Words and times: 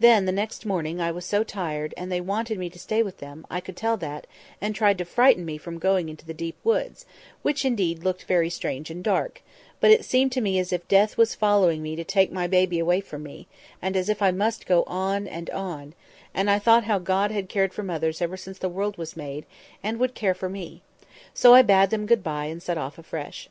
Then, 0.00 0.24
the 0.24 0.32
next 0.32 0.66
morning, 0.66 1.00
I 1.00 1.12
was 1.12 1.24
so 1.24 1.44
tired; 1.44 1.94
and 1.96 2.10
they 2.10 2.20
wanted 2.20 2.58
me 2.58 2.68
to 2.70 2.80
stay 2.80 3.00
with 3.00 3.18
them—I 3.18 3.60
could 3.60 3.76
tell 3.76 3.96
that—and 3.96 4.74
tried 4.74 4.98
to 4.98 5.04
frighten 5.04 5.44
me 5.44 5.56
from 5.56 5.78
going 5.78 6.08
into 6.08 6.26
the 6.26 6.34
deep 6.34 6.56
woods, 6.64 7.06
which, 7.42 7.64
indeed, 7.64 8.02
looked 8.02 8.24
very 8.24 8.50
strange 8.50 8.90
and 8.90 9.04
dark; 9.04 9.40
but 9.78 9.92
it 9.92 10.04
seemed 10.04 10.32
to 10.32 10.40
me 10.40 10.58
as 10.58 10.72
if 10.72 10.88
Death 10.88 11.16
was 11.16 11.36
following 11.36 11.80
me 11.80 11.94
to 11.94 12.02
take 12.02 12.32
my 12.32 12.48
baby 12.48 12.80
away 12.80 13.00
from 13.00 13.22
me; 13.22 13.46
and 13.80 13.96
as 13.96 14.08
if 14.08 14.20
I 14.20 14.32
must 14.32 14.66
go 14.66 14.82
on, 14.88 15.28
and 15.28 15.48
on—and 15.50 16.50
I 16.50 16.58
thought 16.58 16.82
how 16.82 16.98
God 16.98 17.30
had 17.30 17.48
cared 17.48 17.72
for 17.72 17.84
mothers 17.84 18.20
ever 18.20 18.36
since 18.36 18.58
the 18.58 18.68
world 18.68 18.98
was 18.98 19.16
made, 19.16 19.46
and 19.80 20.00
would 20.00 20.14
care 20.16 20.34
for 20.34 20.48
me; 20.48 20.82
so 21.34 21.54
I 21.54 21.62
bade 21.62 21.90
them 21.90 22.06
good 22.06 22.24
bye, 22.24 22.46
and 22.46 22.60
set 22.60 22.78
off 22.78 22.98
afresh. 22.98 23.48